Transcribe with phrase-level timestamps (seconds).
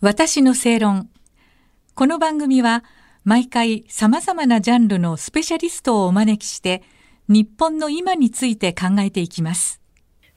[0.00, 1.10] 私の正論。
[1.96, 2.84] この番組は
[3.24, 6.84] 毎回様々なジャンルのスペシャリストをお招きして
[7.26, 9.80] 日本の今について考えていきます。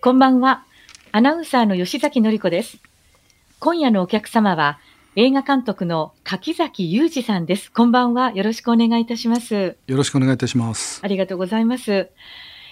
[0.00, 0.64] こんばんは。
[1.12, 2.78] アナウンサーの吉崎のり子です。
[3.58, 4.78] 今夜のお客様は
[5.14, 7.70] 映画監督の柿崎裕二さんです。
[7.70, 8.32] こんばんは。
[8.32, 9.76] よろしくお願いいたします。
[9.86, 11.00] よろしくお願いいたします。
[11.04, 12.08] ありがとうございます。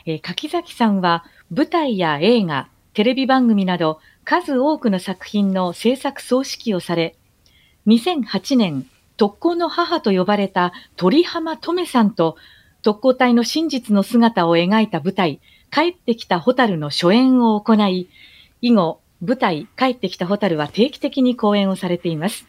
[0.06, 7.16] えー柿崎さんは舞台や映画、テレビ番組など数多くの作品の制作総指揮をされ、
[7.86, 12.36] 2008年、特攻の母と呼ばれた鳥浜とめさんと
[12.82, 18.10] 特攻隊の真実の姿を描いた舞台、帰ってきたホタルの初演を行い、
[18.60, 22.46] 以後、舞台、帰ってきたホタルは定期的に公演をされています。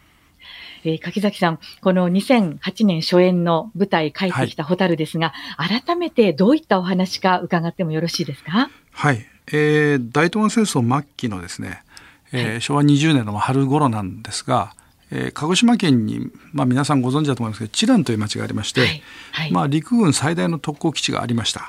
[0.84, 8.70] えー柿崎さん、この2008年初演の舞台、帰ってきたホタルですが、改めてどういったお話か伺ってもよろしいですか？
[8.92, 11.84] はい、えー大東亜戦争末期のですね、
[12.32, 14.74] えー昭和20年の春頃なんですが、
[15.12, 19.04] えー鹿児島県に、まあ、皆さんご存知だと思いますけど知覧という町がありまして、はい。
[19.32, 19.52] はい。
[19.52, 21.68] まあ、陸軍最大の特攻基地がありました。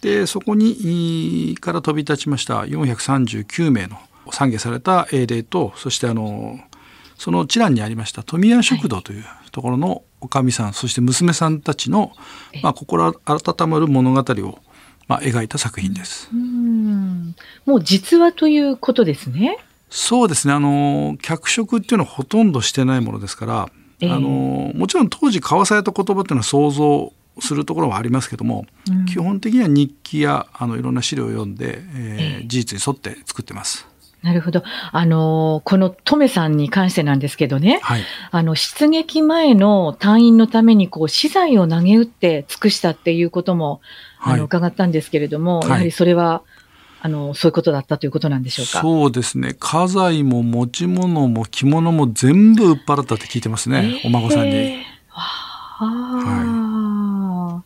[0.00, 3.98] でそこにいから飛び立ちました439名の
[4.32, 6.58] 参下された英霊とそしてあの
[7.16, 12.12] その知覧にありました富谷食堂というところのおかみさん、そして娘さんたちの、
[12.62, 14.58] まあ、心温まる物語を、
[15.08, 16.28] まあ、描いた作品です。
[16.32, 16.41] うーん
[17.66, 19.58] もう実話ということですね。
[19.90, 20.54] そうですね。
[20.54, 23.68] あの脚色っていうのはほとんどしてないものですから、
[24.00, 24.10] ええ。
[24.10, 29.04] あのもちろん当時交わされた言葉っていうのは想像するところはありますけども、うん。
[29.06, 32.46] 基本的には日記やあのいろんな資料を読んで、えーええ。
[32.46, 33.86] 事実に沿って作ってます。
[34.22, 34.62] なるほど。
[34.92, 43.80] あのーこのトメさんに関してなんですけどね、はい、あの、出撃前の隊員のために、こう、資材を投げ打って尽くしたっていうことも、
[44.20, 44.40] あの、はい。
[44.42, 45.68] 伺ったんですけれども、はい。
[45.70, 46.42] やはりそれは、
[47.04, 48.80] あの、そういうことだったということなんでしょうか？
[48.80, 54.50] そうですね家財も持ち物も着物も全部売っ払ったって聞いてますね、お孫さんに。
[54.50, 54.82] えー
[55.84, 55.84] は
[57.58, 57.62] あ、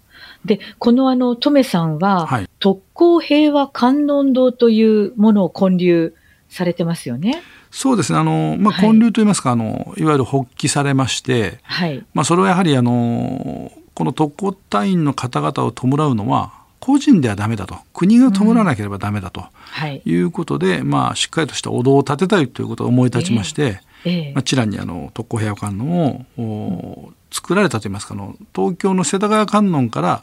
[0.47, 6.15] で、このあの、トメさんは、はい特攻平和観音堂というものを建立
[6.49, 7.43] されてますよね？
[7.71, 12.03] そうですねあの、まあ、はい建立といいますか、い、あのいわゆる発起されまして、はい。
[12.15, 16.56] まあ、それはやはりあのこの特攻隊員の方々を弔うのは
[16.87, 20.03] 個人ではダメだと国が弔わなければダメだとはい。
[20.05, 30.23] いうことで、まあ、しっかりとしたお堂を建てたいということを思い立ちまして、ええまあ、チラにあの特攻平和観音を、お作られたといいますかあの東京の世田谷観音から、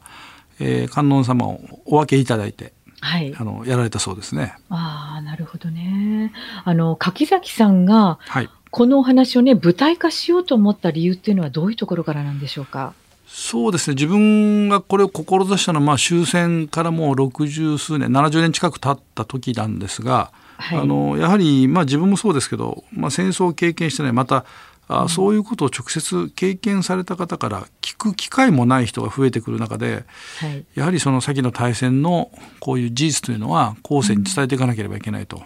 [0.60, 2.72] えー観音様をお分けいただいて
[3.02, 3.36] はい。
[3.38, 4.56] あのやられたそうですね。
[4.70, 6.32] ああ、なるほどね。
[6.64, 12.96] あの、柿崎さんが、はいこのお話をね、舞台化しようと思った理由っていうのはどういうところからなんでしょうか？
[13.26, 13.96] そうですね。
[13.96, 20.80] 自分がこれを志したのは、まあ、終戦からもう60数年70年近く経った時なんですが、はい。
[20.80, 24.46] あのやはり、まあ、自分もそうですけど、まあ、戦争を経験してないまた
[24.88, 30.04] あそういうことを直接経験された方から聞く機会もない人が増えてくる中で
[30.40, 30.66] はい。
[30.76, 35.42] やはりその先の大戦のこういう事実というのは後世に伝えていかなければいけないと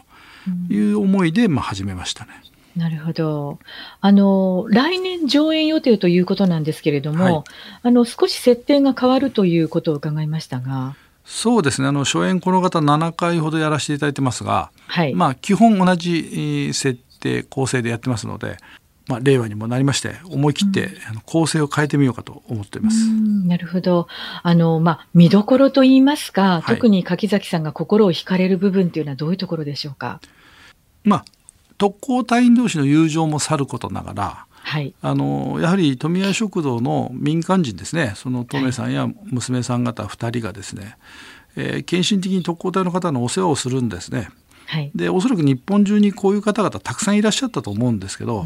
[0.69, 2.41] いう思いで、まあ、始めましたね。
[2.77, 3.59] なるほど。
[4.01, 7.43] あの、来年上演予定ということなんですけれども、はい
[7.83, 10.95] あの、少し設定が変わるということを伺いましたが、
[11.25, 15.13] そうですねあの初演この方7回ほどやらせていただいてますが、はい。
[15.13, 18.57] まあ、基本同じえー設定構成でやってますので、
[19.07, 22.97] まあ、令和にもなりまして思い切って、あの構成を変えてみようかと思っています。
[23.03, 24.07] うんなるほど。
[24.43, 30.21] あの、まあ、見どころと言いますか、はい特に柿崎さんが心を惹かれる部分っていうのはどういうところでしょうか？
[31.03, 31.25] まあ
[31.77, 34.93] 特攻隊員同士の友情もさることながらはい。
[35.01, 40.97] あのやはり富谷食堂の民間人ですねそのトメさんや娘さん方2人がですね、
[41.55, 44.29] えー献身的に特攻隊の方のお世話をするんですね。
[44.67, 44.91] はい。
[44.93, 48.45] でおそらく日本中にこういう方々たくさんいらっしゃったと思うんですけど、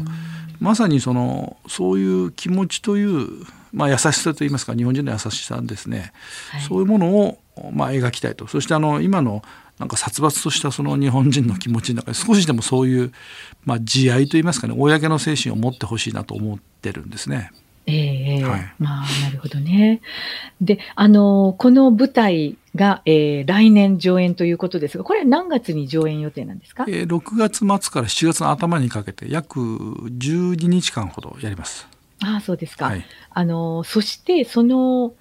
[0.60, 3.28] まさにそのそういう気持ちという、
[3.72, 6.12] まあ、優しさといいますか日本人の優しさですね、
[6.50, 7.38] はいそういうものを、
[7.72, 9.42] まあ、描きたいとそしてあの今の
[9.78, 13.12] なんか殺伐としたその日本人の気持ちの中で少しでもそういう、
[13.64, 17.50] まあ、慈愛といいますかね公の精神を持ってほしいなと思ってるんですね。
[17.86, 17.96] ええ
[18.36, 20.00] ええはいまあ、なるほどね。
[20.60, 26.84] で、あの、この舞台が、えー来年上演ということですが、これは何月に上演予定なんですか？
[26.88, 31.86] えー6月末から7月の頭にかけて約12日間ほどやります。
[32.24, 32.86] ああ、そうですか。
[32.86, 35.14] はいあの、そして、その、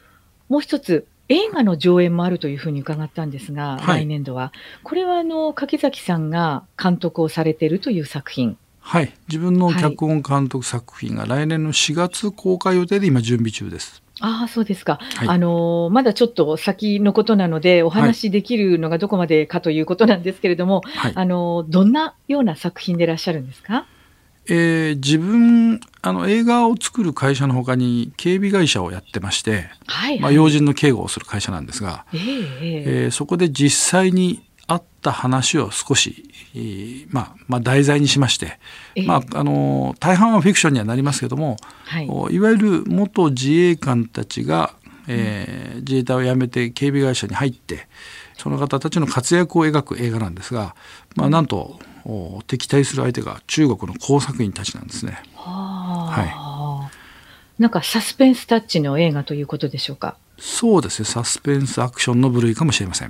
[0.50, 4.52] もう一つ、映画の上演もあるというふうに伺ったんですが、はい来年度は。
[4.84, 8.58] これは、あの、柿崎さんが監督をされているという作品。
[8.82, 14.04] はい、自分の脚本監督作品が来年の4月公開予定で今準備中です。
[14.20, 15.00] ああ、そうですか。
[15.16, 15.28] はい。
[15.30, 21.14] あの、まだちょっと先のことなので、お話しできるのがどこまでかということなんですけれども、はい。
[21.16, 23.86] あの、どんなような作品でいらっしゃるんですか？
[24.50, 38.60] ええー、自分あの映画を作る会社のほかに警備会社をやってまして、はいはい、まあ、要人の警護をする会社なんですが、えー、えー、そこで実際にあった話を少し、えー、まあ、まあ題材にしまして、
[38.96, 44.74] えー、まあ、あの大半はフィクションにはなりますけども、はい、いわゆる元自衛官たちが、
[45.08, 47.88] えー、自衛隊を辞めて警備会社に入って
[48.38, 50.76] その方たちの活躍を描く映画なんですが、
[51.16, 51.80] まあ、なんと
[52.48, 55.20] 敵対する相手が中国の工作員たちなんですね。
[55.36, 56.90] は
[57.60, 57.62] い。
[57.62, 60.16] なんかサスペンスタッチの映画ということでしょうか。
[60.40, 61.06] そうですね。
[61.06, 63.10] サスペンスアクションの部類かもしれません。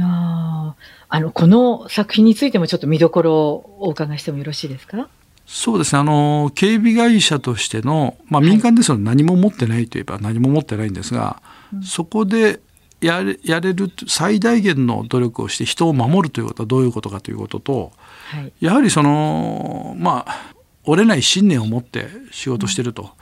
[0.00, 0.74] あ
[1.08, 5.08] あのこの作品についてもちょっと見どころをお伺いしてもよろしいですか？
[5.46, 6.00] そうですね。
[6.00, 11.42] あの警備会社としてのまあ民間ですので何も持ってないといえば何も持ってないんですが、は
[11.80, 12.60] い、そこで
[13.00, 17.92] やれやれる最大限の努力をして人を守るということはどういうことかということと、
[18.30, 20.54] はい、やはりそのまあ
[20.84, 23.14] 折れない信念を持って仕事してると、うん、ま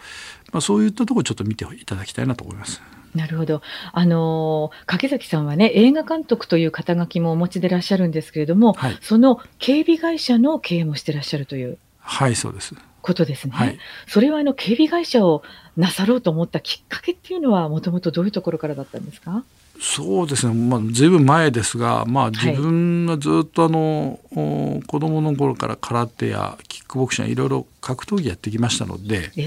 [0.59, 2.83] あ、そういったところちょっと見ていただきたいなと思います。
[3.15, 3.61] なるほど。
[3.93, 11.79] あの掛崎さんはね、映画監督という肩書きもお持ちでいらっしゃるんですけれども、はい、その警備会社の経営もしてらっしゃるという。
[11.99, 12.75] はい、そうです。
[13.03, 13.53] ことですね。
[13.53, 15.43] はい、それはあの警備会社を
[15.77, 19.45] なさろうと思ったきっかけっていうのはもともとどういうところからだったんですか？
[19.81, 29.43] そうですね、まあ、ずいぶん前ですが、まあ、自分がずっとあの、はい、子供の頃から空手やキックボクシングいろいろ格闘技やってきましたので、え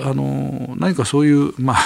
[0.00, 1.76] ー、あの何かそういうまあ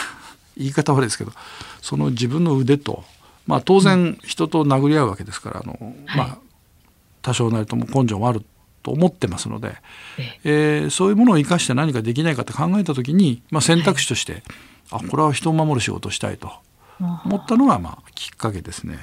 [0.58, 1.32] 言い方悪いですけど
[1.80, 3.04] その自分の腕と、
[3.46, 6.38] まあ、当然人と殴り合うわけですから、あのまあ、
[7.22, 8.44] 多少なりとも根性もある
[8.82, 9.74] と思ってますので、
[10.44, 14.42] えー、そういうものを生かして何かできないかって考えた時に、まあ、選択肢として、はい、
[15.06, 16.52] あこれは人を守る仕事をしたいと。
[17.24, 18.98] 思ったのがまあきっかけですね。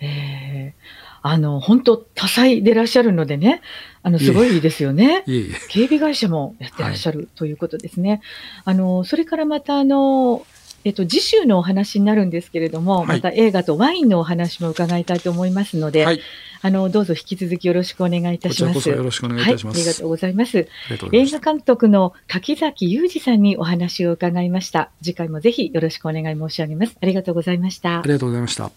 [0.00, 3.62] えーあの本当多彩でいらっしゃるのでね、
[4.02, 5.22] あのすごいですよね。
[5.26, 8.20] いえいえ警備会社もやってらっしゃる、はい、ということですね。
[8.64, 10.44] あのそれからまたあの
[10.84, 16.20] えっと次週のお話になるんですけれども、はい、また映画とワインのお話も伺いたいと思いますので、はい、
[16.60, 18.88] あの、どうぞ引き続きよろしくお願いいたします。
[18.88, 19.82] よろしくお願いいたします、はい。
[19.82, 20.68] ありがとうございます。
[21.12, 24.90] 映画監督の柿崎裕二さんにお話を伺いました。
[25.02, 26.96] 次回もぜひよろしくお願い申し上げます。
[27.00, 27.98] ありがとうございました。
[27.98, 28.70] ありがとうございました。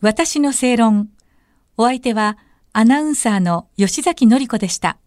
[0.00, 1.08] 私の正論。
[1.76, 2.38] お相手は
[2.72, 4.98] アナウンサーの吉崎のり子でした。